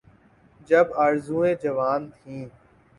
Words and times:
جب 0.69 0.87
آرزوئیں 1.03 1.55
جوان 1.63 2.01
تھیں۔ 2.15 2.45